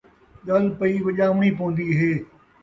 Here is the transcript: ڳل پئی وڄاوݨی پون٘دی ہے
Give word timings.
ڳل 0.45 0.63
پئی 0.77 0.95
وڄاوݨی 1.05 1.49
پون٘دی 1.57 1.87
ہے 1.99 2.11